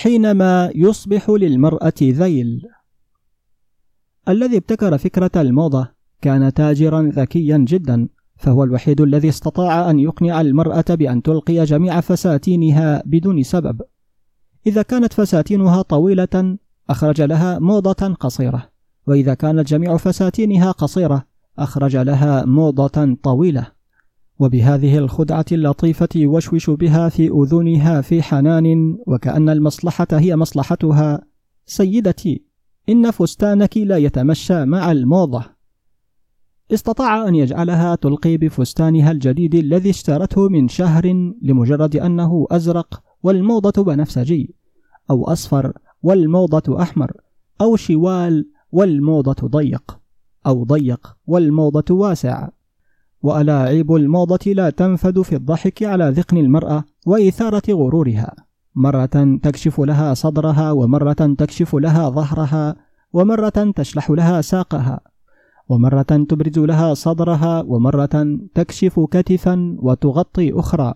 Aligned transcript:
حينما 0.00 0.70
يصبح 0.74 1.30
للمرأة 1.30 1.92
ذيل. 2.02 2.62
الذي 4.28 4.56
ابتكر 4.56 4.98
فكرة 4.98 5.30
الموضة 5.36 5.88
كان 6.22 6.52
تاجرا 6.52 7.02
ذكيا 7.02 7.64
جدا 7.68 8.08
فهو 8.36 8.64
الوحيد 8.64 9.00
الذي 9.00 9.28
استطاع 9.28 9.90
أن 9.90 9.98
يقنع 9.98 10.40
المرأة 10.40 10.84
بأن 10.88 11.22
تلقي 11.22 11.64
جميع 11.64 12.00
فساتينها 12.00 13.02
بدون 13.06 13.42
سبب. 13.42 13.80
إذا 14.66 14.82
كانت 14.82 15.12
فساتينها 15.12 15.82
طويلة 15.82 16.58
أخرج 16.90 17.22
لها 17.22 17.58
موضة 17.58 18.14
قصيرة 18.20 18.68
وإذا 19.06 19.34
كانت 19.34 19.68
جميع 19.68 19.96
فساتينها 19.96 20.70
قصيرة 20.70 21.26
أخرج 21.58 21.96
لها 21.96 22.44
موضة 22.44 23.16
طويلة. 23.22 23.66
وبهذه 24.40 24.98
الخدعة 24.98 25.44
اللطيفة 25.52 26.08
يوشوش 26.14 26.70
بها 26.70 27.08
في 27.08 27.28
أذنها 27.28 28.00
في 28.00 28.22
حنان 28.22 28.96
وكأن 29.06 29.48
المصلحة 29.48 30.06
هي 30.12 30.36
مصلحتها. 30.36 31.22
سيدتي 31.66 32.44
إن 32.88 33.10
فستانك 33.10 33.76
لا 33.76 33.96
يتمشى 33.96 34.64
مع 34.64 34.92
الموضة. 34.92 35.44
استطاع 36.74 37.28
أن 37.28 37.34
يجعلها 37.34 37.94
تلقي 37.94 38.36
بفستانها 38.36 39.10
الجديد 39.10 39.54
الذي 39.54 39.90
اشترته 39.90 40.48
من 40.48 40.68
شهر 40.68 41.32
لمجرد 41.42 41.96
أنه 41.96 42.46
أزرق 42.50 43.02
والموضة 43.22 43.84
بنفسجي 43.84 44.54
أو 45.10 45.24
أصفر 45.24 45.72
والموضة 46.02 46.82
أحمر 46.82 47.12
أو 47.60 47.76
شوال 47.76 48.48
والموضة 48.72 49.48
ضيق 49.48 50.00
أو 50.46 50.64
ضيق 50.64 51.16
والموضة 51.26 51.94
واسع. 51.94 52.48
وألاعيب 53.22 53.92
الموضة 53.94 54.52
لا 54.52 54.70
تنفد 54.70 55.22
في 55.22 55.36
الضحك 55.36 55.82
على 55.82 56.08
ذقن 56.08 56.36
المرأة 56.36 56.84
وإثارة 57.06 57.62
غرورها. 57.70 58.34
مرة 58.74 59.38
تكشف 59.42 59.80
لها 59.80 60.14
صدرها 60.14 60.72
ومرة 60.72 61.12
تكشف 61.12 61.74
لها 61.74 62.08
ظهرها 62.08 62.76
ومرة 63.12 63.72
تشلح 63.76 64.10
لها 64.10 64.40
ساقها. 64.40 65.00
ومرة 65.68 66.02
تبرز 66.02 66.58
لها 66.58 66.94
صدرها 66.94 67.62
ومرة 67.62 68.38
تكشف 68.54 69.00
كتفا 69.10 69.76
وتغطي 69.78 70.52
أخرى. 70.52 70.94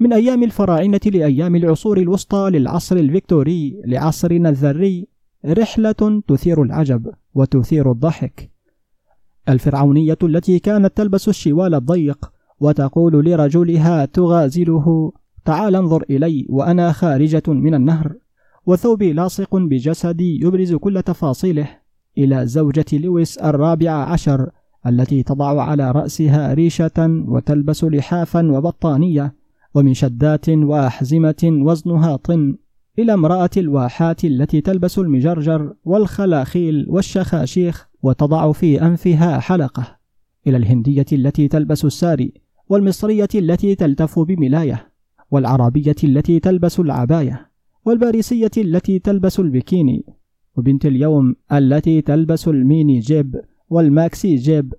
من 0.00 0.12
أيام 0.12 0.42
الفراعنة 0.42 1.00
لأيام 1.06 1.56
العصور 1.56 1.98
الوسطى 1.98 2.50
للعصر 2.50 2.96
الفيكتوري 2.96 3.82
لعصرنا 3.86 4.48
الذري 4.48 5.08
رحلة 5.46 6.22
تثير 6.28 6.62
العجب 6.62 7.12
وتثير 7.34 7.92
الضحك. 7.92 8.53
الفرعونية 9.48 10.18
التي 10.22 10.58
كانت 10.58 10.96
تلبس 10.96 11.28
الشوال 11.28 11.74
الضيق 11.74 12.30
وتقول 12.60 13.24
لرجلها 13.24 14.04
تغازله 14.04 15.12
تعال 15.44 15.76
انظر 15.76 16.04
إلي 16.10 16.46
وأنا 16.48 16.92
خارجة 16.92 17.42
من 17.48 17.74
النهر 17.74 18.14
وثوبي 18.66 19.12
لاصق 19.12 19.56
بجسدي 19.56 20.40
يبرز 20.42 20.74
كل 20.74 21.02
تفاصيله. 21.02 21.68
إلى 22.18 22.46
زوجة 22.46 22.84
لويس 22.92 23.38
الرابع 23.38 23.90
عشر 23.90 24.50
التي 24.86 25.22
تضع 25.22 25.62
على 25.62 25.90
رأسها 25.90 26.54
ريشة 26.54 27.24
وتلبس 27.28 27.84
لحافا 27.84 28.50
وبطانية 28.50 29.34
ومن 29.74 29.94
شدات 29.94 30.48
وأحزمة 30.48 31.34
وزنها 31.44 32.16
طن 32.16 32.56
إلى 32.98 33.14
امرأة 33.14 33.50
الواحات 33.56 34.24
التي 34.24 34.60
تلبس 34.60 34.98
المجرجر 34.98 35.72
والخلاخيل 35.84 36.86
والشخاشيخ. 36.88 37.88
وتضع 38.04 38.52
في 38.52 38.82
أنفها 38.82 39.38
حلقة 39.38 39.98
إلى 40.46 40.56
الهندية 40.56 41.06
التي 41.12 41.48
تلبس 41.48 41.84
الساري 41.84 42.32
والمصرية 42.68 43.28
التي 43.34 43.74
تلتف 43.74 44.18
بملاية 44.18 44.88
والعربية 45.30 45.94
التي 46.04 46.40
تلبس 46.40 46.80
العباية 46.80 47.50
والباريسية 47.84 48.50
التي 48.58 48.98
تلبس 48.98 49.40
البكيني 49.40 50.04
وبنت 50.56 50.86
اليوم 50.86 51.34
التي 51.52 52.00
تلبس 52.00 52.48
ال 52.48 52.58
mini 52.58 52.98
jupe 52.98 53.40
وال 53.70 53.91
maxi 53.91 54.34
jupe 54.34 54.74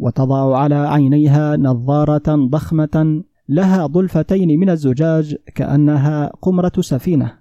وتضع 0.00 0.56
على 0.56 0.74
عينيها 0.74 1.56
نظارة 1.56 2.46
ضخمة 2.46 3.22
لها 3.48 3.86
ضلفتين 3.86 4.60
من 4.60 4.70
الزجاج 4.70 5.36
كأنها 5.54 6.32
قمرة 6.42 6.72
سفينة 6.80 7.38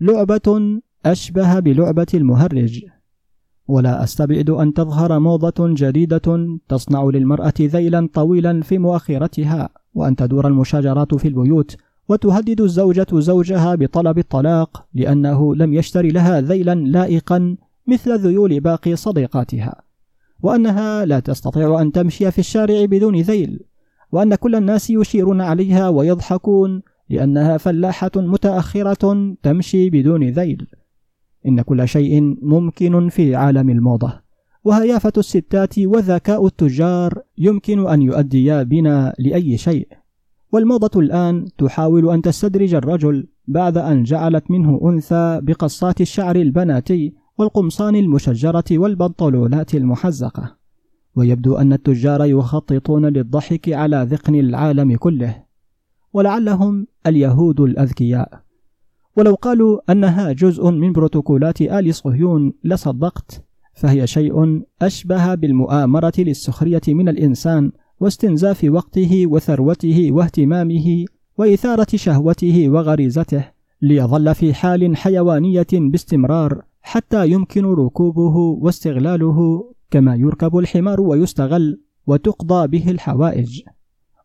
لعبة 0.00 0.80
أشبه 1.06 1.58
بلعبة 1.60 2.06
المهرج 2.14 2.84
ولا 3.68 4.04
أستبعد 4.04 4.50
أن 4.50 4.74
تظهر 4.74 5.18
موضة 5.18 5.54
جديدة 5.74 6.58
تصنع 6.68 7.04
للمرأة 7.04 7.54
ذيلا 7.60 8.08
طويلا 8.14 8.62
في 8.62 8.78
مؤخرتها 8.78 9.68
وأن 9.94 10.16
تدور 10.16 10.46
المشاجرات 10.48 11.14
في 11.14 11.28
البيوت 11.28 11.76
وتهدد 12.08 12.60
الزوجة 12.60 13.06
زوجها 13.12 13.74
بطلب 13.74 14.18
الطلاق 14.18 14.86
لأنه 14.94 15.54
لم 15.54 15.74
يشتري 15.74 16.08
لها 16.08 16.40
ذيلا 16.40 16.74
لائقا 16.74 17.56
مثل 17.86 18.18
ذيول 18.18 18.60
باقي 18.60 18.96
صديقاتها. 18.96 19.82
وأنها 20.42 21.04
لا 21.04 21.20
تستطيع 21.20 21.80
أن 21.80 21.92
تمشي 21.92 22.30
في 22.30 22.38
الشارع 22.38 22.84
بدون 22.84 23.16
ذيل 23.20 23.60
وأن 24.12 24.34
كل 24.34 24.54
الناس 24.54 24.90
يشيرون 24.90 25.40
عليها 25.40 25.88
ويضحكون 25.88 26.82
لأنها 27.10 27.56
فلاحة 27.56 28.10
متأخرة 28.16 29.34
تمشي 29.42 29.90
بدون 29.90 30.28
ذيل. 30.28 30.66
إن 31.46 31.60
كل 31.60 31.88
شيء 31.88 32.36
ممكن 32.42 33.08
في 33.08 33.36
عالم 33.36 33.70
الموضة. 33.70 34.20
وهيافة 34.64 35.12
الستات 35.18 35.78
وذكاء 35.78 36.46
التجار 36.46 37.22
يمكن 37.38 37.86
أن 37.88 38.02
يؤديا 38.02 38.62
بنا 38.62 39.14
لأي 39.18 39.56
شيء. 39.56 39.88
والموضة 40.52 41.00
الآن 41.00 41.46
تحاول 41.58 42.10
أن 42.10 42.22
تستدرج 42.22 42.74
الرجل 42.74 43.26
بعد 43.46 43.78
أن 43.78 44.02
جعلت 44.02 44.50
منه 44.50 44.80
أنثى 44.84 45.40
بقصات 45.42 46.00
الشعر 46.00 46.36
البناتي 46.36 47.14
والقمصان 47.38 47.96
المشجرة 47.96 48.64
والبنطلونات 48.72 49.74
المحزقة. 49.74 50.56
ويبدو 51.16 51.56
أن 51.56 51.72
التجار 51.72 52.24
يخططون 52.24 53.06
للضحك 53.06 53.72
على 53.72 54.06
ذقن 54.10 54.34
العالم 54.34 54.96
كله. 54.96 55.44
ولعلهم 56.12 56.86
اليهود 57.06 57.60
الأذكياء. 57.60 58.43
ولو 59.16 59.34
قالوا 59.34 59.92
أنها 59.92 60.32
جزء 60.32 60.70
من 60.70 60.92
بروتوكولات 60.92 61.62
آل 61.62 61.94
صهيون 61.94 62.52
لصدقت 62.64 63.44
فهي 63.74 64.06
شيء 64.06 64.62
أشبه 64.82 65.34
بالمؤامرة 65.34 66.12
للسخرية 66.18 66.80
من 66.88 67.08
الإنسان 67.08 67.72
واستنزاف 68.00 68.64
وقته 68.68 69.26
وثروته 69.26 70.08
واهتمامه 70.12 71.04
وإثارة 71.38 71.86
شهوته 71.94 72.68
وغريزته 72.68 73.44
ليظل 73.82 74.34
في 74.34 74.54
حال 74.54 74.96
حيوانية 74.96 75.66
باستمرار 75.72 76.62
حتى 76.82 77.28
يمكن 77.28 77.64
ركوبه 77.64 78.36
واستغلاله 78.36 79.64
كما 79.90 80.14
يركب 80.14 80.56
الحمار 80.56 81.00
ويستغل 81.00 81.80
وتقضى 82.06 82.66
به 82.66 82.90
الحوائج. 82.90 83.62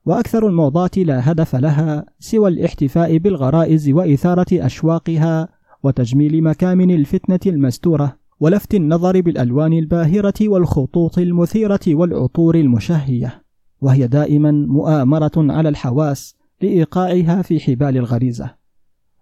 وأكثر 0.05 0.47
الموضات 0.47 0.97
لا 0.97 1.31
هدف 1.31 1.55
لها 1.55 2.05
سوى 2.19 2.49
الاحتفاء 2.49 3.17
بالغرائز 3.17 3.89
وإثارة 3.89 4.45
أشواقها 4.51 5.49
وتجميل 5.83 6.43
مكامن 6.43 6.91
الفتنة 6.91 7.39
المستورة 7.45 8.15
ولفت 8.39 8.75
النظر 8.75 9.21
بالألوان 9.21 9.73
الباهرة 9.73 10.33
والخطوط 10.41 11.17
المثيرة 11.17 11.79
والعطور 11.87 12.55
المشهية. 12.55 13.43
وهي 13.81 14.07
دائما 14.07 14.51
مؤامرة 14.51 15.31
على 15.37 15.69
الحواس 15.69 16.35
لإيقاعها 16.61 17.41
في 17.41 17.59
حبال 17.59 17.97
الغريزة. 17.97 18.55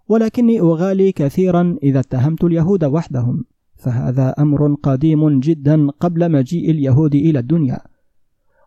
ولكني 0.08 0.60
أغالي 0.60 1.12
كثيرا 1.12 1.76
إذا 1.82 2.00
اتهمت 2.00 2.44
اليهود 2.44 2.84
وحدهم 2.84 3.44
فهذا 3.76 4.34
أمر 4.38 4.74
قديم 4.82 5.40
جدا 5.40 5.90
قبل 5.90 6.32
مجيء 6.32 6.70
اليهود 6.70 7.14
إلى 7.14 7.38
الدنيا. 7.38 7.80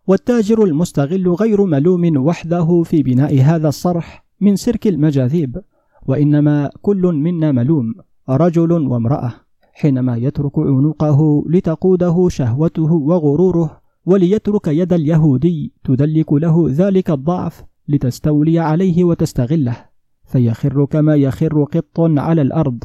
والتاجر 0.07 0.63
المستغل 0.63 1.27
غير 1.27 1.65
ملوم 1.65 2.17
وحده 2.17 2.83
في 2.83 3.03
بناء 3.03 3.41
هذا 3.41 3.67
الصرح 3.67 4.25
من 4.41 4.55
سرك 4.55 4.87
المجاذيب 4.87 5.61
وإنما 6.07 6.69
كل 6.81 7.01
منا 7.01 7.51
ملوم 7.51 7.93
رجل 8.29 8.71
وامرأة 8.71 9.33
حينما 9.73 10.17
يترك 10.17 10.59
عنقه 10.59 11.43
لتقوده 11.49 12.29
شهوته 12.29 12.93
وغروره 12.93 13.81
وليترك 14.05 14.67
يد 14.67 14.93
اليهودي 14.93 15.73
تدلك 15.83 16.33
له 16.33 16.65
ذلك 16.69 17.09
الضعف 17.09 17.63
لتستولي 17.87 18.59
عليه 18.59 19.03
وتستغله 19.03 19.85
فيخر 20.25 20.85
كما 20.85 21.15
يخر 21.15 21.63
قط 21.63 21.99
على 21.99 22.41
الأرض. 22.41 22.83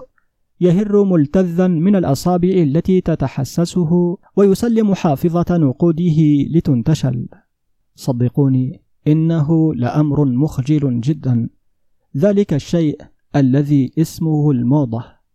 يهر 0.60 1.04
ملتذا 1.04 1.66
من 1.68 1.96
الأصابع 1.96 2.48
التي 2.48 3.00
تتحسسه 3.00 4.18
ويسلم 4.36 4.94
حافظة 4.94 5.56
نقوده 5.56 6.46
لتنتشل. 6.54 7.28
صدقوني 7.94 8.82
إنه 9.08 9.74
لأمر 9.74 10.24
مخجل 10.24 11.00
جدا. 11.00 11.48
ذلك 12.16 12.54
الشيء 12.54 13.00
الذي 13.36 13.92
اسمه 13.98 14.50
الموضة. 14.50 15.15